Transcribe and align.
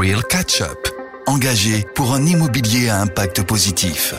Real 0.00 0.22
Catch 0.24 0.62
Up, 0.62 0.88
engagé 1.26 1.84
pour 1.94 2.14
un 2.14 2.24
immobilier 2.24 2.88
à 2.88 3.02
impact 3.02 3.42
positif. 3.42 4.14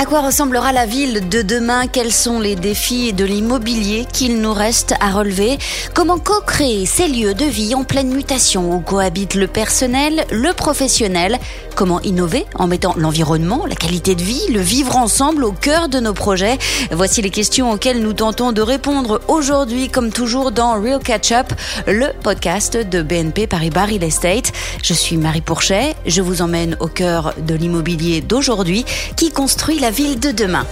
À 0.00 0.04
quoi 0.04 0.20
ressemblera 0.20 0.72
la 0.72 0.86
ville 0.86 1.28
de 1.28 1.42
demain? 1.42 1.88
Quels 1.88 2.12
sont 2.12 2.38
les 2.38 2.54
défis 2.54 3.12
de 3.12 3.24
l'immobilier 3.24 4.06
qu'il 4.12 4.40
nous 4.40 4.52
reste 4.52 4.94
à 5.00 5.10
relever? 5.10 5.58
Comment 5.92 6.18
co-créer 6.18 6.86
ces 6.86 7.08
lieux 7.08 7.34
de 7.34 7.44
vie 7.44 7.74
en 7.74 7.82
pleine 7.82 8.14
mutation? 8.14 8.72
Où 8.72 8.78
cohabitent 8.78 9.34
le 9.34 9.48
personnel, 9.48 10.24
le 10.30 10.52
professionnel? 10.52 11.40
Comment 11.74 12.00
innover 12.02 12.46
en 12.54 12.68
mettant 12.68 12.94
l'environnement, 12.96 13.66
la 13.66 13.74
qualité 13.74 14.14
de 14.14 14.22
vie, 14.22 14.46
le 14.52 14.60
vivre 14.60 14.96
ensemble 14.96 15.42
au 15.42 15.50
cœur 15.50 15.88
de 15.88 15.98
nos 15.98 16.14
projets? 16.14 16.58
Voici 16.92 17.20
les 17.20 17.30
questions 17.30 17.72
auxquelles 17.72 18.00
nous 18.00 18.12
tentons 18.12 18.52
de 18.52 18.62
répondre 18.62 19.20
aujourd'hui, 19.26 19.88
comme 19.88 20.12
toujours 20.12 20.52
dans 20.52 20.80
Real 20.80 21.00
Catch 21.00 21.32
Up, 21.32 21.52
le 21.88 22.12
podcast 22.22 22.76
de 22.76 23.02
BNP 23.02 23.48
Paribas 23.48 23.86
Real 23.86 24.04
Estate. 24.04 24.52
Je 24.80 24.94
suis 24.94 25.16
Marie 25.16 25.40
Pourchet, 25.40 25.96
je 26.06 26.22
vous 26.22 26.40
emmène 26.40 26.76
au 26.78 26.86
cœur 26.86 27.34
de 27.36 27.54
l'immobilier 27.56 28.20
d'aujourd'hui 28.20 28.84
qui 29.16 29.32
construit 29.32 29.80
la 29.80 29.87
ville 29.90 30.18
de 30.20 30.30
demain. 30.30 30.66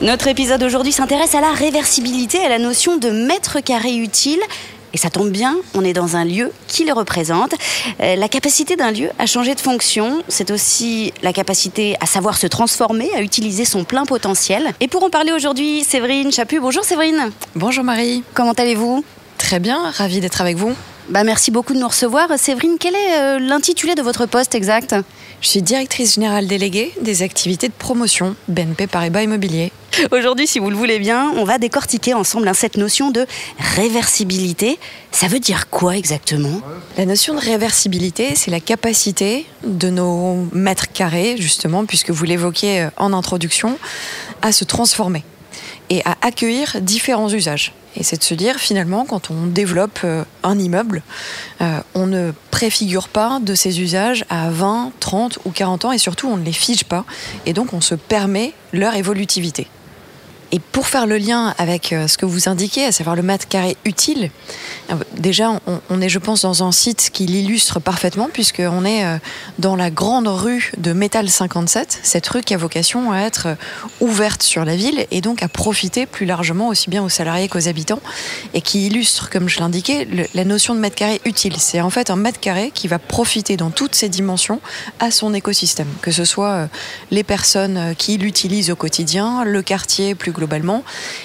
Notre 0.00 0.28
épisode 0.28 0.62
aujourd'hui 0.62 0.92
s'intéresse 0.92 1.34
à 1.34 1.40
la 1.40 1.52
réversibilité, 1.52 2.38
à 2.38 2.48
la 2.48 2.58
notion 2.58 2.96
de 2.96 3.10
mètre 3.10 3.60
carré 3.60 3.96
utile. 3.96 4.40
Et 4.94 4.96
ça 4.96 5.10
tombe 5.10 5.30
bien, 5.30 5.56
on 5.74 5.84
est 5.84 5.92
dans 5.92 6.16
un 6.16 6.24
lieu 6.24 6.50
qui 6.66 6.84
le 6.84 6.92
représente. 6.92 7.54
Euh, 8.00 8.16
la 8.16 8.28
capacité 8.28 8.74
d'un 8.74 8.90
lieu 8.90 9.10
à 9.18 9.26
changer 9.26 9.54
de 9.54 9.60
fonction, 9.60 10.22
c'est 10.28 10.50
aussi 10.50 11.12
la 11.22 11.32
capacité 11.32 11.96
à 12.00 12.06
savoir 12.06 12.38
se 12.38 12.46
transformer, 12.46 13.10
à 13.14 13.20
utiliser 13.20 13.64
son 13.64 13.84
plein 13.84 14.04
potentiel. 14.04 14.72
Et 14.80 14.88
pour 14.88 15.02
en 15.02 15.10
parler 15.10 15.32
aujourd'hui, 15.32 15.84
Séverine 15.84 16.32
Chapu. 16.32 16.58
Bonjour 16.58 16.84
Séverine. 16.84 17.30
Bonjour 17.54 17.84
Marie. 17.84 18.22
Comment 18.32 18.52
allez-vous? 18.52 19.04
Très 19.36 19.60
bien, 19.60 19.78
ravie 19.90 20.20
d'être 20.20 20.40
avec 20.40 20.56
vous. 20.56 20.74
Bah 21.08 21.24
merci 21.24 21.50
beaucoup 21.50 21.72
de 21.72 21.78
nous 21.78 21.88
recevoir. 21.88 22.38
Séverine, 22.38 22.76
quel 22.78 22.94
est 22.94 23.18
euh, 23.18 23.38
l'intitulé 23.38 23.94
de 23.94 24.02
votre 24.02 24.26
poste 24.26 24.54
exact? 24.54 24.94
Je 25.40 25.48
suis 25.48 25.62
directrice 25.62 26.16
générale 26.16 26.46
déléguée 26.46 26.92
des 27.00 27.22
activités 27.22 27.68
de 27.68 27.72
promotion 27.72 28.36
BNP 28.48 28.88
Paribas 28.88 29.22
Immobilier. 29.22 29.72
Aujourd'hui, 30.12 30.46
si 30.46 30.58
vous 30.58 30.68
le 30.68 30.76
voulez 30.76 30.98
bien, 30.98 31.32
on 31.36 31.44
va 31.44 31.56
décortiquer 31.56 32.12
ensemble 32.12 32.46
hein, 32.46 32.52
cette 32.52 32.76
notion 32.76 33.10
de 33.10 33.26
réversibilité. 33.74 34.78
Ça 35.10 35.28
veut 35.28 35.40
dire 35.40 35.70
quoi 35.70 35.96
exactement? 35.96 36.60
La 36.98 37.06
notion 37.06 37.32
de 37.32 37.40
réversibilité, 37.40 38.34
c'est 38.34 38.50
la 38.50 38.60
capacité 38.60 39.46
de 39.64 39.88
nos 39.88 40.46
mètres 40.52 40.92
carrés, 40.92 41.36
justement, 41.38 41.86
puisque 41.86 42.10
vous 42.10 42.24
l'évoquiez 42.24 42.82
euh, 42.82 42.90
en 42.98 43.14
introduction, 43.14 43.78
à 44.42 44.52
se 44.52 44.64
transformer 44.64 45.24
et 45.88 46.02
à 46.04 46.18
accueillir 46.20 46.82
différents 46.82 47.30
usages. 47.30 47.72
Et 47.98 48.04
c'est 48.04 48.18
de 48.18 48.24
se 48.24 48.34
dire, 48.34 48.56
finalement, 48.56 49.04
quand 49.04 49.30
on 49.30 49.46
développe 49.46 50.00
euh, 50.04 50.24
un 50.44 50.58
immeuble, 50.58 51.02
euh, 51.60 51.80
on 51.94 52.06
ne 52.06 52.32
préfigure 52.52 53.08
pas 53.08 53.40
de 53.40 53.54
ces 53.54 53.80
usages 53.80 54.24
à 54.30 54.50
20, 54.50 54.92
30 55.00 55.40
ou 55.44 55.50
40 55.50 55.86
ans, 55.86 55.92
et 55.92 55.98
surtout, 55.98 56.28
on 56.28 56.36
ne 56.36 56.44
les 56.44 56.52
fige 56.52 56.84
pas. 56.84 57.04
Et 57.44 57.52
donc, 57.52 57.72
on 57.72 57.80
se 57.80 57.96
permet 57.96 58.54
leur 58.72 58.94
évolutivité. 58.94 59.66
Et 60.50 60.60
pour 60.60 60.86
faire 60.86 61.06
le 61.06 61.18
lien 61.18 61.54
avec 61.58 61.92
euh, 61.92 62.08
ce 62.08 62.16
que 62.16 62.24
vous 62.24 62.48
indiquez, 62.48 62.86
à 62.86 62.92
savoir 62.92 63.14
le 63.14 63.22
mètre 63.22 63.48
carré 63.48 63.76
utile, 63.84 64.30
euh, 64.90 64.94
déjà 65.18 65.60
on, 65.90 66.00
est, 66.00 66.08
je 66.08 66.18
pense, 66.18 66.42
dans 66.42 66.64
un 66.64 66.72
site 66.72 67.10
qui 67.12 67.26
l'illustre 67.26 67.80
parfaitement, 67.80 68.30
puisqu'on 68.32 68.84
est 68.86 69.04
euh, 69.04 69.18
dans 69.58 69.76
la 69.76 69.90
grande 69.90 70.26
rue 70.26 70.72
de 70.78 70.94
Métal 70.94 71.28
57, 71.28 72.00
cette 72.02 72.26
rue 72.28 72.40
qui 72.40 72.54
a 72.54 72.56
vocation 72.56 73.12
à 73.12 73.20
être 73.20 73.48
ouverte 74.00 74.42
sur 74.42 74.64
la 74.64 74.74
ville 74.74 75.06
et 75.10 75.20
donc 75.20 75.42
à 75.42 75.48
profiter 75.48 76.06
plus 76.06 76.24
largement 76.24 76.68
aussi 76.68 76.88
bien 76.88 77.02
aux 77.02 77.10
salariés 77.10 77.48
qu'aux 77.48 77.68
habitants, 77.68 78.00
et 78.54 78.62
qui 78.62 78.86
illustre, 78.86 79.28
comme 79.28 79.50
je 79.50 79.60
l'indiquais, 79.60 80.08
la 80.32 80.44
notion 80.46 80.74
de 80.74 80.80
mètre 80.80 80.96
carré 80.96 81.20
utile. 81.26 81.56
C'est 81.58 81.82
en 81.82 81.90
fait 81.90 82.08
un 82.08 82.16
mètre 82.16 82.40
carré 82.40 82.70
qui 82.72 82.88
va 82.88 82.98
profiter 82.98 83.58
dans 83.58 83.70
toutes 83.70 83.94
ses 83.94 84.08
dimensions 84.08 84.60
à 84.98 85.10
son 85.10 85.34
écosystème, 85.34 85.88
que 86.00 86.10
ce 86.10 86.24
soit 86.24 86.68
les 87.10 87.22
personnes 87.22 87.94
qui 87.98 88.16
l'utilisent 88.16 88.70
au 88.70 88.76
quotidien, 88.76 89.44
le 89.44 89.60
quartier 89.60 90.14
plus 90.14 90.32
globalement. 90.38 90.82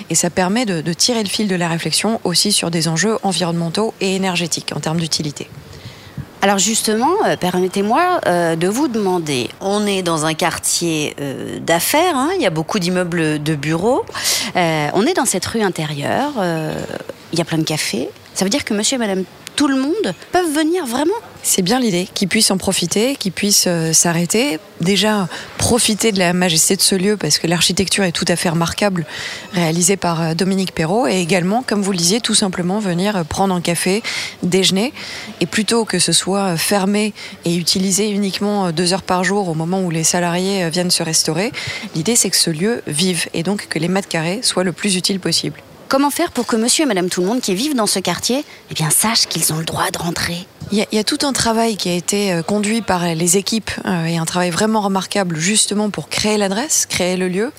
Et 0.10 0.16
ça 0.16 0.30
permet 0.30 0.66
de, 0.66 0.94
tirer 0.94 1.24
le 1.24 1.30
fil 1.30 1.48
de 1.48 1.56
la 1.56 1.68
réflexion 1.68 2.20
aussi 2.24 2.52
sur 2.52 2.70
des 2.70 2.88
enjeux 2.88 3.18
environnementaux 3.24 3.94
et 4.02 4.16
énergétiques 4.16 4.72
en 4.76 4.80
termes 4.80 5.00
d'utilité. 5.00 5.48
Alors 6.42 6.58
justement, 6.58 7.14
euh, 7.26 7.38
permettez-moi 7.38 8.20
euh, 8.28 8.58
de 8.58 8.68
vous 8.68 8.90
demander, 8.90 9.50
on 9.62 9.88
est 9.88 10.02
dans 10.02 10.26
un 10.26 10.34
quartier 10.34 11.16
euh, 11.22 11.58
d'affaires, 11.60 12.18
hein, 12.18 12.32
il 12.36 12.42
y 12.42 12.46
a 12.46 12.50
beaucoup 12.50 12.80
d'immeubles 12.80 13.42
de 13.42 13.56
bureaux, 13.56 14.04
on 14.54 15.06
est 15.06 15.14
dans 15.14 15.26
cette 15.26 15.46
rue 15.46 15.62
intérieure, 15.62 16.34
il 17.32 17.40
y 17.40 17.42
a 17.42 17.46
plein 17.46 17.60
de 17.60 17.64
cafés, 17.64 18.10
ça 18.34 18.44
veut 18.44 18.50
dire 18.50 18.66
que 18.66 18.74
monsieur 18.74 18.96
et 18.96 19.00
madame 19.00 19.24
tout 19.56 19.68
le 19.68 19.76
monde 19.76 20.14
peuvent 20.32 20.52
venir 20.54 20.86
vraiment 20.86 21.14
c'est 21.46 21.62
bien 21.62 21.78
l'idée, 21.78 22.08
qu'ils 22.14 22.30
puissent 22.30 22.52
en 22.52 22.58
profiter, 22.58 23.18
qu'ils 23.18 23.34
puissent 23.34 23.66
euh, 23.68 23.92
s'arrêter. 23.92 24.60
Déjà, 24.80 25.28
profiter 25.58 26.14
de 26.14 26.20
la 26.20 26.32
majesté 26.32 26.78
de 26.78 26.82
ce 26.82 26.96
lieu, 26.96 27.18
parce 27.18 27.38
que 27.38 27.48
l'architecture 27.48 28.06
est 28.06 28.14
tout 28.14 28.26
à 28.30 28.38
fait 28.38 28.48
remarquable, 28.48 29.06
réalisée 29.52 29.98
par 29.98 30.22
euh, 30.22 30.34
Dominique 30.36 30.74
Perrault, 30.74 31.06
et 31.06 31.20
également, 31.20 31.62
comme 31.62 31.82
vous 31.82 31.92
le 31.92 31.98
disiez, 31.98 32.22
tout 32.22 32.34
simplement 32.34 32.80
venir 32.80 33.18
euh, 33.18 33.24
prendre 33.26 33.54
un 33.54 33.60
café, 33.60 34.02
déjeuner, 34.42 34.94
et 35.42 35.46
plutôt 35.46 35.84
que 35.84 36.00
ce 36.00 36.14
soit 36.14 36.56
fermé 36.56 37.14
et 37.44 37.56
utilisé 37.56 38.10
uniquement 38.10 38.72
deux 38.72 38.94
heures 38.94 39.04
par 39.04 39.26
jour 39.26 39.50
au 39.50 39.54
moment 39.54 39.82
où 39.84 39.92
les 39.92 40.06
salariés 40.06 40.70
viennent 40.70 40.92
se 40.92 41.04
restaurer, 41.04 41.52
l'idée 41.94 42.16
c'est 42.16 42.30
que 42.30 42.38
ce 42.38 42.52
lieu 42.52 42.82
vive, 42.88 43.28
et 43.34 43.44
donc 43.44 43.68
que 43.68 43.80
les 43.80 43.90
mètres 43.90 44.08
carrés 44.08 44.40
soient 44.44 44.64
le 44.64 44.72
plus 44.72 44.96
utile 44.96 45.20
possible. 45.20 45.60
Comment 45.94 46.10
faire 46.10 46.32
pour 46.32 46.48
que 46.48 46.56
monsieur 46.56 46.86
et 46.86 46.88
madame 46.88 47.08
tout 47.08 47.22
le 47.22 47.28
monde 47.28 47.40
qui 47.40 47.54
vivent 47.54 47.76
dans 47.76 47.86
ce 47.86 48.00
quartier 48.00 48.44
eh 48.72 48.74
bien, 48.74 48.90
sachent 48.90 49.28
qu'ils 49.28 49.54
ont 49.54 49.60
le 49.60 49.64
droit 49.64 49.92
de 49.92 50.00
rentrer? 50.00 50.48
Il 50.74 50.88
y, 50.92 50.98
a, 50.98 51.04
tout 51.04 51.20
un 51.22 51.34
travail 51.34 51.78
qui 51.78 51.88
a 51.90 51.94
été 51.94 52.34
euh, 52.34 52.42
conduit 52.42 52.82
par 52.82 53.06
les 53.14 53.38
équipes 53.38 53.70
euh, 53.86 54.06
et 54.06 54.18
un 54.18 54.26
travail 54.26 54.50
vraiment 54.50 54.82
remarquable 54.82 55.36
justement 55.36 55.92
pour 55.92 56.10
créer 56.10 56.36
l'adresse, 56.36 56.88
créer 56.88 57.16
le 57.16 57.28
lieu. 57.28 57.52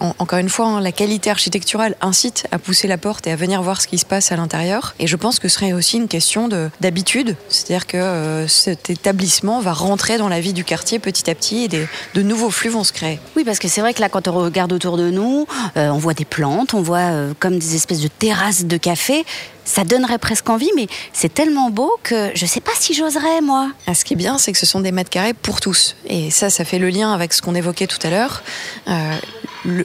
Encore 0.00 0.38
une 0.38 0.48
fois, 0.48 0.66
hein, 0.66 0.80
la 0.80 0.90
qualité 0.90 1.28
architecturale 1.28 1.96
incite 2.00 2.46
à 2.52 2.58
pousser 2.58 2.88
la 2.88 2.96
porte 2.96 3.26
et 3.26 3.32
à 3.32 3.36
venir 3.36 3.60
voir 3.60 3.82
ce 3.82 3.86
qui 3.86 3.98
se 3.98 4.06
passe 4.06 4.32
à 4.32 4.36
l'intérieur. 4.36 4.94
Et 4.98 5.06
je 5.06 5.16
pense 5.16 5.38
que 5.38 5.48
ce 5.48 5.56
serait 5.56 5.74
aussi 5.74 5.98
une 5.98 6.08
question 6.08 6.48
d'habitude, 6.80 7.36
c'est-à-dire 7.50 7.86
que 7.86 7.98
euh, 7.98 8.48
cet 8.48 8.88
établissement 8.88 9.60
va 9.60 9.74
rentrer 9.74 10.16
dans 10.16 10.30
la 10.30 10.40
vie 10.40 10.54
du 10.54 10.64
quartier 10.64 10.98
petit 10.98 11.28
à 11.28 11.34
petit 11.34 11.64
et 11.64 11.68
des, 11.68 11.86
de 12.14 12.22
nouveaux 12.22 12.50
flux 12.50 12.70
vont 12.70 12.84
se 12.84 12.94
créer. 12.94 13.20
Oui, 13.36 13.44
parce 13.44 13.58
que 13.58 13.68
c'est 13.68 13.82
vrai 13.82 13.92
que 13.92 14.00
là, 14.00 14.08
quand 14.08 14.28
on 14.28 14.32
regarde 14.32 14.72
autour 14.72 14.96
de 14.96 15.10
nous, 15.10 15.46
on 15.74 15.98
voit 15.98 16.14
des 16.14 16.24
plantes, 16.24 16.72
on 16.72 16.80
voit 16.80 17.10
comme 17.38 17.58
des 17.58 17.74
espèces 17.74 18.00
de 18.00 18.08
terrasses 18.08 18.64
de 18.64 18.78
café 18.78 19.26
ça 19.66 19.84
donnerait 19.84 20.18
presque 20.18 20.48
envie, 20.48 20.70
mais 20.74 20.86
c'est 21.12 21.34
tellement 21.34 21.68
beau 21.68 21.92
que 22.02 22.30
je 22.34 22.44
ne 22.44 22.48
sais 22.48 22.60
pas 22.60 22.72
si 22.80 22.94
j'oserais, 22.94 23.42
moi. 23.42 23.70
Ah, 23.86 23.94
ce 23.94 24.06
qui 24.06 24.14
est 24.14 24.16
bien, 24.16 24.38
c'est 24.38 24.52
que 24.52 24.58
ce 24.58 24.64
sont 24.64 24.80
des 24.80 24.92
mètres 24.92 25.10
carrés 25.10 25.34
pour 25.34 25.60
tous. 25.60 25.96
Et 26.06 26.30
ça, 26.30 26.48
ça 26.48 26.64
fait 26.64 26.78
le 26.78 26.88
lien 26.88 27.12
avec 27.12 27.34
ce 27.34 27.42
qu'on 27.42 27.54
évoquait 27.54 27.86
tout 27.86 27.98
à 28.02 28.08
l'heure. 28.08 28.42
Euh, 28.88 29.16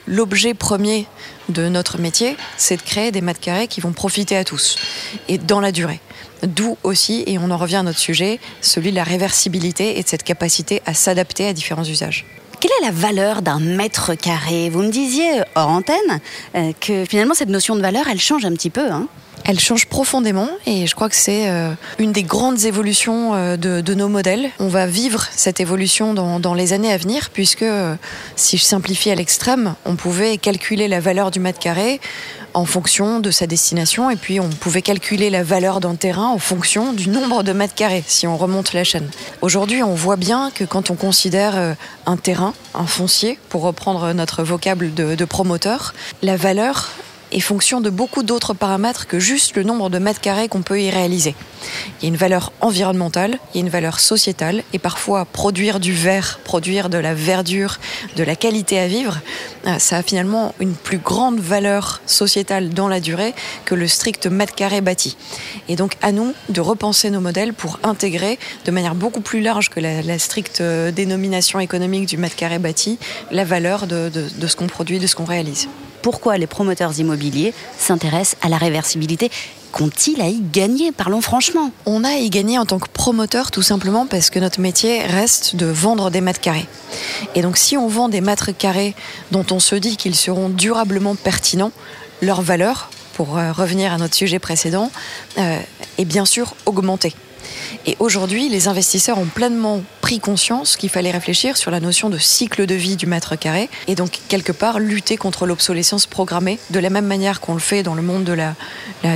L'objet 0.08 0.54
premier 0.54 1.08
de 1.50 1.68
notre 1.68 1.98
métier, 1.98 2.38
c'est 2.56 2.78
de 2.78 2.82
créer 2.84 3.12
des 3.12 3.22
mètres 3.22 3.40
carrés 3.40 3.68
qui 3.68 3.82
vont 3.82 3.94
profiter 3.94 4.38
à 4.38 4.44
tous, 4.44 4.76
et 5.28 5.40
dans 5.40 5.60
la 5.60 5.72
durée. 5.72 6.00
D'où 6.44 6.78
aussi, 6.84 7.24
et 7.26 7.40
on 7.40 7.50
en 7.50 7.58
revient 7.58 7.78
à 7.78 7.84
notre 7.84 7.98
sujet, 7.98 8.40
celui 8.62 8.92
de 8.92 8.96
la 8.96 9.04
réversibilité 9.04 9.98
et 9.98 10.04
de 10.04 10.08
cette 10.08 10.24
capacité 10.24 10.82
à 10.86 10.94
s'adapter 10.94 11.48
à 11.48 11.54
différents 11.54 11.84
usages. 11.84 12.26
Quelle 12.60 12.72
est 12.82 12.86
la 12.86 12.92
valeur 12.92 13.42
d'un 13.42 13.60
mètre 13.60 14.14
carré? 14.14 14.70
Vous 14.70 14.84
me 14.84 14.92
disiez 14.92 15.42
hors 15.56 15.70
antenne 15.70 16.20
euh, 16.56 16.74
que 16.80 17.06
finalement 17.06 17.34
cette 17.34 17.50
notion 17.50 17.76
de 17.76 17.82
valeur, 17.82 18.06
elle 18.08 18.20
change 18.20 18.46
un 18.46 18.54
petit 18.54 18.70
peu. 18.70 18.92
Hein 18.92 19.08
elle 19.46 19.60
change 19.60 19.88
profondément 19.88 20.50
et 20.66 20.88
je 20.88 20.96
crois 20.96 21.10
que 21.10 21.16
c'est 21.16 21.50
euh, 21.50 21.74
une 22.00 22.12
des 22.12 22.24
grandes 22.24 22.66
évolutions 22.66 23.34
euh, 23.34 23.58
de, 23.58 23.94
nos 23.94 24.08
modèles. 24.08 24.50
On 24.60 24.68
va 24.68 24.86
vivre 24.86 25.28
cette 25.32 25.60
évolution 25.60 26.14
dans, 26.14 26.54
les 26.54 26.74
années 26.74 26.92
à 26.92 26.98
venir 26.98 27.30
puisque, 27.32 27.64
euh, 27.64 27.96
si 28.36 28.58
je 28.58 28.64
simplifie 28.64 29.12
à 29.12 29.16
l'extrême, 29.16 29.76
on 29.86 29.96
pouvait 29.96 30.38
calculer 30.38 30.88
la 30.88 31.00
valeur 31.00 31.32
du 31.32 31.40
mètre 31.40 31.60
carré 31.60 32.00
en 32.54 32.66
fonction 32.66 33.20
de 33.20 33.32
sa 33.32 33.48
destination 33.48 34.10
et 34.10 34.18
puis 34.18 34.40
on 34.40 34.50
pouvait 34.50 34.82
calculer 34.82 35.30
la 35.30 35.44
valeur 35.44 35.80
d'un 35.80 35.96
terrain 35.96 36.28
en 36.28 36.38
fonction 36.38 36.92
du 36.92 37.10
nombre 37.10 37.44
de 37.44 37.54
mètres 37.54 37.76
carrés 37.76 38.04
si 38.08 38.28
on 38.28 38.38
remonte 38.38 38.74
la 38.74 38.84
chaîne. 38.84 39.10
Aujourd'hui, 39.42 39.84
on 39.84 39.96
voit 39.96 40.18
bien 40.18 40.52
que 40.54 40.66
quand 40.66 40.92
on 40.92 40.96
considère 40.96 41.76
un 42.06 42.18
terrain, 42.18 42.54
un 42.76 42.86
foncier, 42.86 43.40
pour 43.50 43.62
reprendre 43.62 44.12
notre 44.14 44.44
vocable 44.44 44.94
de 44.94 45.26
promoteur, 45.26 45.94
la 46.22 46.36
valeur 46.36 46.91
est 47.32 47.40
fonction 47.40 47.82
de 47.82 47.90
beaucoup 47.90 48.24
d'autres 48.24 48.54
paramètres 48.54 49.08
que 49.08 49.20
juste 49.20 49.56
le 49.56 49.64
nombre 49.64 49.90
de 49.90 50.00
mètres 50.00 50.22
carrés 50.22 50.48
qu'on 50.48 50.62
peut 50.62 50.82
y 50.82 50.90
réaliser. 50.90 51.36
Il 52.00 52.04
y 52.04 52.06
a 52.06 52.10
une 52.10 52.18
valeur 52.18 52.52
environnementale, 52.62 53.38
il 53.54 53.58
y 53.58 53.60
a 53.60 53.66
une 53.66 53.70
valeur 53.70 54.00
sociétale, 54.00 54.64
et 54.74 54.80
parfois 54.80 55.26
produire 55.26 55.80
du 55.80 55.94
vert, 55.94 56.40
produire 56.44 56.90
de 56.90 56.98
la 56.98 57.14
verdure, 57.14 57.80
de 58.16 58.24
la 58.24 58.36
qualité 58.36 58.80
à 58.80 58.88
vivre, 58.88 59.20
ça 59.78 59.98
a 59.98 60.04
finalement 60.04 60.56
une 60.60 60.74
plus 60.74 60.98
grande 60.98 61.40
valeur 61.40 62.02
sociétale 62.06 62.70
dans 62.70 62.88
la 62.88 63.00
durée 63.00 63.34
que 63.66 63.76
le 63.76 63.88
strict 63.88 64.28
mètre 64.28 64.56
carré 64.56 64.82
bâti. 64.82 65.18
Et 65.70 65.76
donc 65.76 65.96
à 66.02 66.12
nous 66.12 66.34
de 66.50 66.62
repenser 66.62 67.10
nos 67.10 67.22
modèles 67.22 67.54
pour 67.54 67.80
intégrer 67.84 68.40
de 68.66 68.72
manière 68.72 68.96
beaucoup 68.96 69.22
plus 69.22 69.42
large 69.42 69.70
que 69.70 69.80
la, 69.80 70.20
stricte 70.20 70.62
dénomination 70.62 71.60
économique 71.60 72.08
du 72.08 72.18
mètre 72.18 72.36
carré 72.36 72.60
bâti 72.60 73.00
la 73.32 73.44
valeur 73.44 73.88
de 73.88 74.10
ce 74.48 74.56
qu'on 74.56 74.68
produit, 74.68 75.00
de 75.00 75.08
ce 75.08 75.16
qu'on 75.16 75.26
réalise. 75.26 75.68
Pourquoi 76.02 76.38
les 76.38 76.48
promoteurs 76.48 76.98
immobiliers 77.00 77.54
s'intéressent 77.78 78.38
à 78.42 78.50
la 78.50 78.58
réversibilité 78.58 79.32
qu'ont-ils 79.72 80.22
à 80.22 80.28
y 80.28 80.40
gagner? 80.40 80.92
Parlons 80.92 81.22
franchement. 81.22 81.72
On 81.86 82.04
a 82.04 82.10
à 82.10 82.18
y 82.18 82.30
gagner 82.30 82.58
en 82.58 82.66
tant 82.66 82.80
que 82.80 82.90
promoteur 82.90 83.52
tout 83.52 83.62
simplement 83.62 84.06
parce 84.06 84.30
que 84.30 84.40
notre 84.40 84.60
métier 84.60 85.04
reste 85.04 85.56
de 85.56 85.66
vendre 85.66 86.12
des 86.12 86.22
mètres 86.22 86.42
carrés. 86.42 86.68
Et 87.36 87.42
donc 87.42 87.58
si 87.58 87.78
on 87.78 87.88
vend 87.88 88.10
des 88.10 88.22
mètres 88.22 88.52
carrés 88.52 88.96
dont 89.32 89.46
on 89.52 89.60
se 89.60 89.76
dit 89.76 89.98
qu'ils 89.98 90.16
seront 90.16 90.50
durablement 90.50 91.16
pertinents, 91.16 91.72
leur 92.22 92.42
valeur, 92.42 92.90
pour 93.14 93.38
euh, 93.38 93.52
revenir 93.52 93.94
à 93.94 93.98
notre 93.98 94.16
sujet 94.16 94.40
précédent, 94.40 94.92
euh, 95.38 95.60
est 95.98 96.06
bien 96.06 96.26
sûr 96.26 96.56
augmentée. 96.66 97.14
Et 97.86 97.96
aujourd'hui, 98.00 98.50
les 98.50 98.68
investisseurs 98.68 99.18
ont 99.18 99.26
pleinement 99.26 99.82
pris 100.02 100.20
conscience 100.20 100.78
qu'il 100.78 100.90
fallait 100.90 101.12
réfléchir 101.12 101.58
sur 101.58 101.72
la 101.72 101.80
notion 101.80 102.10
de 102.10 102.18
cycle 102.18 102.66
de 102.66 102.76
vie 102.76 102.96
du 102.96 103.06
mètre 103.06 103.38
carré 103.38 103.70
et 103.88 103.96
donc 103.96 104.20
quelque 104.28 104.52
part 104.52 104.80
lutter 104.80 105.18
contre 105.18 105.46
l'obsolescence 105.46 106.06
programmée 106.06 106.60
de 106.70 106.80
la 106.80 106.90
même 106.90 107.06
manière 107.06 107.40
qu'on 107.42 107.54
le 107.54 107.60
fait 107.60 107.84
dans 107.84 107.96
le 107.96 108.02
monde 108.02 108.24
de 108.24 108.34
la, 108.34 108.54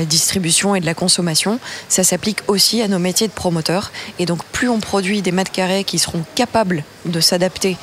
distribution 0.06 0.76
et 0.76 0.80
de 0.80 0.86
la 0.86 0.94
consommation. 0.94 1.60
Ça 1.90 2.04
s'applique 2.04 2.40
aussi 2.48 2.82
à 2.82 2.88
nos 2.88 3.00
métiers 3.00 3.28
de 3.28 3.34
promoteurs 3.34 3.92
et 4.20 4.26
donc 4.26 4.44
plus 4.46 4.70
on 4.70 4.80
produit 4.80 5.22
des 5.22 5.32
mètres 5.32 5.52
carrés 5.52 5.84
qui 5.84 6.00
seront 6.00 6.24
capables 6.36 6.84
de 7.06 7.20
s'adapter 7.20 7.78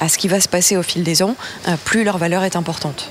à 0.00 0.08
ce 0.08 0.18
qui 0.18 0.28
va 0.28 0.40
se 0.40 0.48
passer 0.48 0.76
au 0.76 0.82
fil 0.82 1.02
des 1.02 1.22
ans, 1.22 1.34
euh, 1.66 1.76
plus 1.84 2.04
leur 2.04 2.18
valeur 2.18 2.44
est 2.44 2.56
importante. 2.56 3.10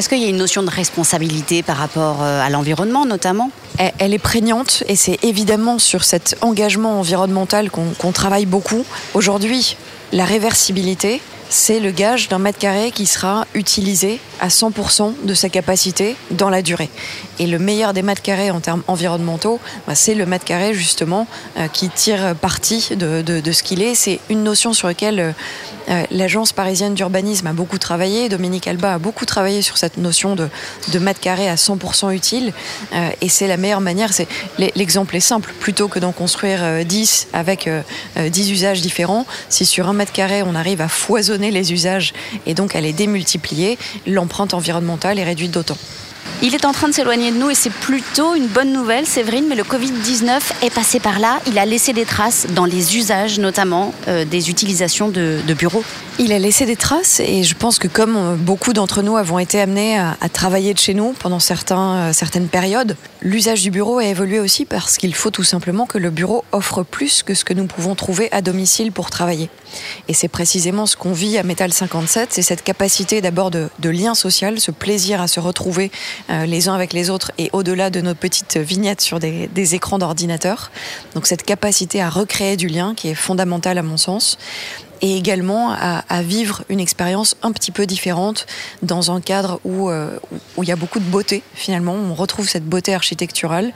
Est-ce 0.00 0.08
qu'il 0.08 0.22
y 0.22 0.24
a 0.24 0.28
une 0.28 0.38
notion 0.38 0.62
de 0.62 0.70
responsabilité 0.70 1.62
par 1.62 1.76
rapport 1.76 2.22
euh, 2.22 2.40
à 2.40 2.48
l'environnement 2.48 3.04
notamment? 3.04 3.50
Elle 3.76 4.14
est 4.14 4.18
prégnante 4.18 4.82
et 4.88 4.96
c'est 4.96 5.22
évidemment 5.22 5.78
sur 5.78 6.04
cet 6.04 6.38
engagement 6.40 6.98
environnemental 6.98 7.70
qu'on 7.70 8.12
travaille 8.12 8.46
beaucoup. 8.46 8.86
Aujourd'hui, 9.12 9.76
la 10.12 10.24
réversibilité, 10.24 11.20
c'est 11.50 11.80
le 11.80 11.90
gage 11.90 12.30
d'un 12.30 12.38
mètre 12.38 12.58
carré 12.58 12.92
qui 12.92 13.04
sera 13.04 13.46
utilisé 13.52 14.20
à 14.40 14.48
100% 14.48 15.16
de 15.22 15.34
sa 15.34 15.50
capacité 15.50 16.16
dans 16.30 16.48
la 16.48 16.62
durée. 16.62 16.88
Et 17.40 17.46
le 17.46 17.58
meilleur 17.58 17.94
des 17.94 18.02
mètres 18.02 18.20
carrés 18.20 18.50
en 18.50 18.60
termes 18.60 18.82
environnementaux, 18.86 19.60
bah, 19.86 19.94
c'est 19.94 20.14
le 20.14 20.26
mètre 20.26 20.44
carré 20.44 20.74
justement 20.74 21.26
euh, 21.56 21.68
qui 21.68 21.88
tire 21.88 22.34
parti 22.36 22.90
de, 22.94 23.40
ce 23.50 23.62
qu'il 23.62 23.80
est. 23.80 23.94
C'est 23.94 24.20
une 24.28 24.44
notion 24.44 24.74
sur 24.74 24.88
laquelle 24.88 25.18
euh, 25.18 25.32
euh, 25.88 26.02
l'agence 26.10 26.52
parisienne 26.52 26.92
d'urbanisme 26.92 27.46
a 27.46 27.54
beaucoup 27.54 27.78
travaillé. 27.78 28.28
Dominique 28.28 28.68
Alba 28.68 28.92
a 28.92 28.98
beaucoup 28.98 29.24
travaillé 29.24 29.62
sur 29.62 29.78
cette 29.78 29.96
notion 29.96 30.36
de, 30.36 30.50
de 30.92 30.98
mètre 30.98 31.18
carré 31.18 31.48
à 31.48 31.54
100% 31.54 32.12
utile. 32.14 32.52
et 33.22 33.28
c'est 33.30 33.48
la 33.48 33.56
meilleure 33.56 33.80
manière. 33.80 34.10
L'exemple 34.58 35.16
est 35.16 35.20
simple. 35.20 35.54
Plutôt 35.60 35.88
que 35.88 35.98
d'en 35.98 36.12
construire 36.12 36.84
10 36.84 37.28
avec 37.32 37.68
10 38.18 38.50
usages 38.50 38.82
différents, 38.82 39.24
si 39.48 39.64
sur 39.64 39.88
un 39.88 39.94
mètre 39.94 40.12
carré 40.12 40.42
on 40.42 40.54
arrive 40.54 40.82
à 40.82 40.88
foisonner 40.88 41.50
les 41.50 41.72
usages 41.72 42.12
et 42.44 42.52
donc 42.52 42.76
à 42.76 42.82
les 42.82 42.92
démultiplier, 42.92 43.78
l'empreinte 44.06 44.52
environnementale 44.52 45.18
est 45.18 45.24
réduite 45.24 45.52
d'autant. 45.52 45.78
Il 46.42 46.54
est 46.54 46.64
en 46.64 46.72
train 46.72 46.88
de 46.88 46.94
s'éloigner 46.94 47.32
de 47.32 47.36
nous 47.36 47.50
et 47.50 47.54
c'est 47.54 47.72
plutôt 47.72 48.34
une 48.34 48.46
bonne 48.46 48.72
nouvelle, 48.72 49.06
Séverine, 49.06 49.44
mais 49.46 49.56
le 49.56 49.62
Covid-19 49.62 50.40
est 50.62 50.74
passé 50.74 50.98
par 50.98 51.18
là. 51.18 51.38
Il 51.46 51.58
a 51.58 51.66
laissé 51.66 51.92
des 51.92 52.06
traces 52.06 52.46
dans 52.54 52.64
les 52.64 52.96
usages, 52.96 53.38
notamment 53.38 53.92
euh, 54.08 54.24
des 54.24 54.48
utilisations 54.48 55.08
de, 55.08 55.42
bureaux. 55.52 55.84
Il 56.22 56.34
a 56.34 56.38
laissé 56.38 56.66
des 56.66 56.76
traces 56.76 57.18
et 57.20 57.44
je 57.44 57.54
pense 57.54 57.78
que 57.78 57.88
comme 57.88 58.14
euh, 58.14 58.36
beaucoup 58.36 58.74
d'entre 58.74 59.00
nous 59.00 59.16
avons 59.16 59.38
été 59.38 59.58
amenés 59.58 59.98
à, 59.98 60.28
travailler 60.30 60.74
de 60.74 60.78
chez 60.78 60.92
nous 60.92 61.14
pendant 61.18 61.38
certains, 61.40 61.94
euh, 61.96 62.12
certaines 62.12 62.48
périodes, 62.48 62.94
l'usage 63.22 63.62
du 63.62 63.70
bureau 63.70 63.96
a 63.96 64.04
évolué 64.04 64.38
aussi 64.38 64.66
parce 64.66 64.98
qu'il 64.98 65.14
faut 65.14 65.30
tout 65.30 65.44
simplement 65.44 65.86
que 65.86 65.96
le 65.96 66.10
bureau 66.10 66.44
offre 66.52 66.82
plus 66.82 67.22
que 67.22 67.32
ce 67.32 67.42
que 67.42 67.54
nous 67.54 67.64
pouvons 67.64 67.94
trouver 67.94 68.28
à 68.32 68.42
domicile 68.42 68.92
pour 68.92 69.08
travailler. 69.08 69.48
Et 70.08 70.12
c'est 70.12 70.28
précisément 70.28 70.84
ce 70.84 70.94
qu'on 70.94 71.14
vit 71.14 71.38
à 71.38 71.42
Metal 71.42 71.72
57, 71.72 72.28
c'est 72.32 72.42
cette 72.42 72.62
capacité 72.62 73.22
d'abord 73.22 73.50
de, 73.50 73.70
lien 73.82 74.14
social, 74.14 74.60
ce 74.60 74.72
plaisir 74.72 75.22
à 75.22 75.26
se 75.26 75.40
retrouver 75.40 75.90
euh, 76.28 76.44
les 76.44 76.68
uns 76.68 76.74
avec 76.74 76.92
les 76.92 77.08
autres 77.08 77.32
et 77.38 77.48
au-delà 77.54 77.88
de 77.88 78.02
nos 78.02 78.14
petites 78.14 78.58
vignettes 78.58 79.00
sur 79.00 79.20
des, 79.20 79.48
écrans 79.74 79.98
d'ordinateur. 79.98 80.70
Donc 81.14 81.26
cette 81.26 81.44
capacité 81.44 82.02
à 82.02 82.10
recréer 82.10 82.58
du 82.58 82.68
lien 82.68 82.94
qui 82.94 83.08
est 83.08 83.14
fondamentale 83.14 83.78
à 83.78 83.82
mon 83.82 83.96
sens 83.96 84.36
et 85.02 85.16
également 85.16 85.72
à, 85.72 86.22
vivre 86.22 86.62
une 86.68 86.80
expérience 86.80 87.36
un 87.42 87.52
petit 87.52 87.70
peu 87.70 87.86
différente 87.86 88.46
dans 88.82 89.10
un 89.10 89.20
cadre 89.20 89.60
où, 89.64 89.88
euh, 89.88 90.18
où 90.56 90.62
il 90.62 90.68
y 90.68 90.72
a 90.72 90.76
beaucoup 90.76 90.98
de 90.98 91.04
beauté 91.04 91.42
finalement. 91.54 91.94
On 91.94 92.14
retrouve 92.14 92.48
cette 92.48 92.66
beauté 92.66 92.94
architecturale 92.94 93.72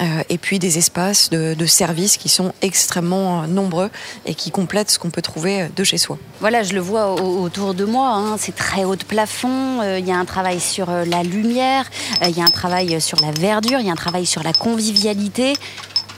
euh, 0.00 0.22
et 0.28 0.38
puis 0.38 0.58
des 0.58 0.78
espaces 0.78 1.30
de, 1.30 1.54
de, 1.54 1.66
services 1.66 2.16
qui 2.16 2.28
sont 2.28 2.52
extrêmement 2.62 3.42
euh, 3.42 3.46
nombreux 3.46 3.90
et 4.26 4.34
qui 4.34 4.50
complètent 4.50 4.90
ce 4.90 4.98
qu'on 4.98 5.10
peut 5.10 5.22
trouver 5.22 5.68
de 5.74 5.84
chez 5.84 5.98
soi. 5.98 6.18
Voilà, 6.40 6.62
je 6.62 6.74
le 6.74 6.80
vois 6.80 7.12
autour 7.12 7.74
de 7.74 7.84
moi, 7.84 8.10
hein. 8.10 8.36
c'est 8.38 8.54
très 8.54 8.84
haut 8.84 8.96
de 8.96 9.04
plafond, 9.04 9.82
il 9.82 10.06
y 10.06 10.12
a 10.12 10.16
un 10.16 10.24
travail 10.24 10.60
sur 10.60 10.90
la 10.90 11.22
lumière, 11.22 11.88
il 12.22 12.36
y 12.36 12.40
a 12.40 12.44
un 12.44 12.50
travail 12.50 13.00
sur 13.00 13.20
la 13.20 13.30
verdure, 13.30 13.78
il 13.80 13.86
y 13.86 13.90
a 13.90 13.92
un 13.92 13.96
travail 13.96 14.26
sur 14.26 14.42
la 14.42 14.52
convivialité. 14.52 15.54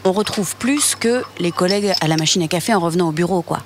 On 0.05 0.13
retrouve 0.13 0.57
plus 0.57 0.95
que 0.95 1.23
les 1.39 1.53
collègues 1.53 1.93
à 2.01 2.09
la 2.09 2.17
machine 2.17 2.43
à 2.43 2.49
café 2.49 2.73
en 2.75 2.81
revenant 2.81 3.09
au 3.09 3.13
bureau, 3.13 3.43
quoi. 3.43 3.63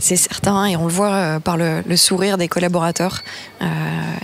C'est 0.00 0.16
certain, 0.16 0.64
et 0.66 0.76
on 0.76 0.86
le 0.86 0.92
voit 0.92 1.12
euh, 1.12 1.40
par 1.40 1.56
le, 1.56 1.82
sourire 1.96 2.38
des 2.38 2.46
collaborateurs. 2.46 3.22
Euh, 3.60 3.66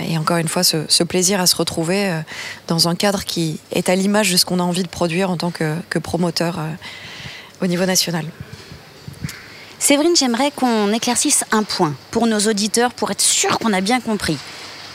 et 0.06 0.16
encore 0.18 0.36
une 0.36 0.46
fois, 0.46 0.62
ce, 0.62 1.02
plaisir 1.02 1.40
à 1.40 1.46
se 1.46 1.56
retrouver 1.56 2.10
euh, 2.10 2.20
dans 2.68 2.88
un 2.88 2.94
cadre 2.94 3.24
qui 3.24 3.58
est 3.72 3.88
à 3.88 3.96
l'image 3.96 4.30
de 4.30 4.36
ce 4.36 4.44
qu'on 4.44 4.60
a 4.60 4.62
envie 4.62 4.84
de 4.84 4.88
produire 4.88 5.30
en 5.30 5.36
tant 5.36 5.50
que, 5.50 5.74
promoteur 5.98 6.58
au 7.60 7.66
niveau 7.66 7.86
national. 7.86 8.24
Séverine, 9.78 10.14
j'aimerais 10.16 10.50
qu'on 10.50 10.92
éclaircisse 10.92 11.44
un 11.50 11.62
point 11.62 11.94
pour 12.10 12.26
nos 12.26 12.40
auditeurs, 12.40 12.92
pour 12.92 13.10
être 13.10 13.20
sûr 13.20 13.58
qu'on 13.58 13.72
a 13.72 13.80
bien 13.80 14.00
compris. 14.00 14.38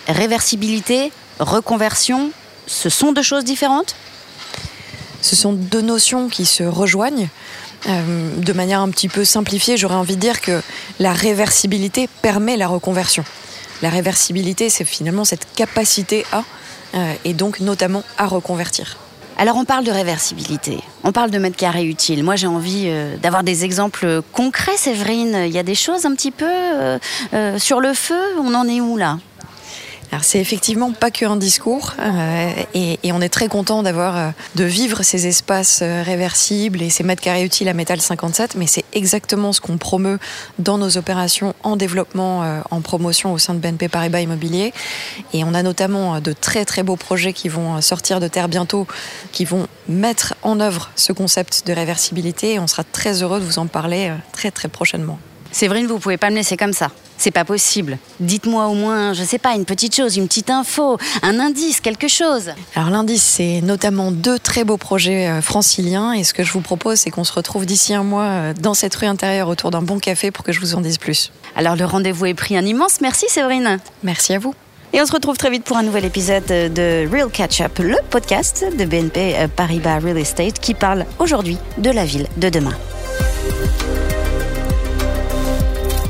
Réversibilité, 0.07 1.11
reconversion, 1.39 2.31
ce 2.67 2.89
sont 2.89 3.11
deux 3.11 3.21
choses 3.21 3.43
différentes? 3.43 3.95
Ce 5.21 5.35
sont 5.35 5.53
deux 5.53 5.81
notions 5.81 6.29
qui 6.29 6.45
se 6.45 6.63
rejoignent. 6.63 7.29
Euh, 7.87 8.35
de 8.37 8.53
manière 8.53 8.81
un 8.81 8.89
petit 8.89 9.07
peu 9.07 9.23
simplifiée, 9.23 9.77
j'aurais 9.77 9.95
envie 9.95 10.15
de 10.15 10.21
dire 10.21 10.41
que 10.41 10.61
la 10.99 11.13
réversibilité 11.13 12.09
permet 12.21 12.57
la 12.57 12.67
reconversion. 12.67 13.23
La 13.81 13.89
réversibilité, 13.89 14.69
c'est 14.69 14.83
finalement 14.83 15.23
cette 15.23 15.47
capacité 15.55 16.25
à, 16.31 16.43
euh, 16.95 17.13
et 17.23 17.33
donc 17.33 17.61
notamment 17.61 18.03
à 18.17 18.27
reconvertir. 18.27 18.97
Alors 19.37 19.55
on 19.55 19.63
parle 19.63 19.85
de 19.85 19.91
réversibilité, 19.91 20.79
on 21.05 21.13
parle 21.13 21.31
de 21.31 21.37
mètres 21.37 21.55
carrés 21.55 21.85
utiles. 21.85 22.25
Moi 22.25 22.35
j'ai 22.35 22.47
envie 22.47 22.87
euh, 22.87 23.15
d'avoir 23.15 23.43
des 23.43 23.63
exemples 23.63 24.21
concrets, 24.33 24.75
Séverine. 24.75 25.43
Il 25.45 25.53
y 25.53 25.57
a 25.57 25.63
des 25.63 25.75
choses 25.75 26.05
un 26.05 26.13
petit 26.13 26.31
peu 26.31 26.49
sur 27.57 27.79
le 27.79 27.93
feu, 27.93 28.19
on 28.37 28.53
en 28.53 28.67
est 28.67 28.81
où 28.81 28.97
là? 28.97 29.17
C'est 30.21 30.39
effectivement 30.39 30.91
pas 30.91 31.11
qu'un 31.11 31.35
discours 31.35 31.93
euh, 31.99 32.51
et, 32.73 32.97
on 33.11 33.21
est 33.21 33.29
très 33.29 33.47
content 33.47 33.83
d'avoir 33.83 34.17
euh, 34.17 34.29
de 34.55 34.63
vivre 34.63 35.03
ces 35.03 35.27
espaces 35.27 35.79
euh, 35.81 36.03
réversibles 36.03 36.81
et 36.81 36.89
ces 36.89 37.03
mètres 37.03 37.21
carrés 37.21 37.43
utiles 37.43 37.67
à 37.67 37.73
Métal 37.73 38.01
57, 38.01 38.55
mais 38.55 38.67
c'est 38.67 38.85
exactement 38.93 39.53
ce 39.53 39.61
qu'on 39.61 39.77
promeut 39.77 40.19
dans 40.57 40.77
nos 40.77 40.97
opérations 40.97 41.53
en 41.63 41.75
développement, 41.75 42.61
en 42.71 42.81
promotion 42.81 43.33
au 43.33 43.37
sein 43.37 43.53
de 43.53 43.59
BNP 43.59 43.87
Paribas 43.87 44.21
Immobilier. 44.21 44.73
Et 45.33 45.43
on 45.43 45.53
a 45.53 45.63
notamment 45.63 46.19
de 46.19 46.33
très 46.33 46.65
très 46.65 46.83
beaux 46.83 46.95
projets 46.95 47.33
qui 47.33 47.49
vont 47.49 47.81
sortir 47.81 48.19
de 48.19 48.27
terre 48.27 48.49
bientôt, 48.49 48.87
qui 49.31 49.45
vont 49.45 49.67
mettre 49.87 50.35
en 50.43 50.59
œuvre 50.59 50.91
ce 50.95 51.13
concept 51.13 51.65
de 51.67 51.73
réversibilité. 51.73 52.53
Et 52.53 52.59
on 52.59 52.67
sera 52.67 52.83
très 52.83 53.21
heureux 53.23 53.39
de 53.39 53.45
vous 53.45 53.59
en 53.59 53.67
parler 53.67 54.11
très 54.31 54.51
très 54.51 54.67
prochainement. 54.67 55.19
Séverine, 55.51 55.87
vous 55.87 55.99
pouvez 55.99 56.17
pas 56.17 56.29
me 56.29 56.35
laisser 56.35 56.57
comme 56.57 56.73
ça. 56.73 56.91
C'est 57.17 57.31
pas 57.31 57.43
possible. 57.43 57.97
Dites-moi 58.21 58.67
au 58.67 58.75
moins, 58.75 59.13
je 59.13 59.23
sais 59.23 59.39
pas, 59.39 59.53
une 59.53 59.65
petite 59.65 59.93
chose, 59.93 60.15
une 60.15 60.27
petite 60.27 60.49
info, 60.49 60.97
un 61.21 61.39
indice, 61.39 61.81
quelque 61.81 62.07
chose. 62.07 62.51
Alors 62.75 62.89
l'indice, 62.89 63.23
c'est 63.23 63.59
notamment 63.61 64.11
deux 64.11 64.39
très 64.39 64.63
beaux 64.63 64.77
projets 64.77 65.27
euh, 65.27 65.41
franciliens. 65.41 66.13
Et 66.13 66.23
ce 66.23 66.33
que 66.33 66.43
je 66.43 66.53
vous 66.53 66.61
propose, 66.61 66.99
c'est 66.99 67.09
qu'on 67.09 67.25
se 67.25 67.33
retrouve 67.33 67.65
d'ici 67.65 67.93
un 67.93 68.03
mois 68.03 68.23
euh, 68.23 68.53
dans 68.53 68.73
cette 68.73 68.95
rue 68.95 69.07
intérieure 69.07 69.49
autour 69.49 69.69
d'un 69.69 69.81
bon 69.81 69.99
café 69.99 70.31
pour 70.31 70.45
que 70.45 70.53
je 70.53 70.61
vous 70.61 70.75
en 70.75 70.81
dise 70.81 70.97
plus. 70.97 71.33
Alors 71.57 71.75
le 71.75 71.83
rendez-vous 71.83 72.27
est 72.27 72.33
pris 72.33 72.55
un 72.55 72.65
immense 72.65 73.01
merci 73.01 73.25
Séverine. 73.27 73.79
Merci 74.03 74.33
à 74.33 74.39
vous. 74.39 74.53
Et 74.93 75.01
on 75.01 75.05
se 75.05 75.11
retrouve 75.11 75.37
très 75.37 75.51
vite 75.51 75.65
pour 75.65 75.77
un 75.77 75.83
nouvel 75.83 76.05
épisode 76.05 76.45
de 76.45 77.07
Real 77.11 77.29
Catch 77.29 77.61
Up, 77.61 77.77
le 77.79 77.97
podcast 78.09 78.65
de 78.77 78.85
BNP 78.85 79.35
euh, 79.37 79.47
Paribas 79.47 79.99
Real 79.99 80.17
Estate 80.17 80.59
qui 80.59 80.73
parle 80.73 81.05
aujourd'hui 81.19 81.57
de 81.77 81.91
la 81.91 82.05
ville 82.05 82.27
de 82.37 82.49
demain. 82.49 82.75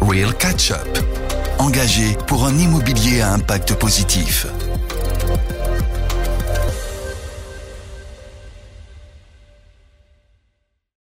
Real 0.10 0.34
Catch-up. 0.34 0.98
Engagé 1.60 2.18
pour 2.26 2.48
un 2.48 2.58
immobilier 2.58 3.22
à 3.22 3.32
impact 3.32 3.76
positif. 3.76 4.48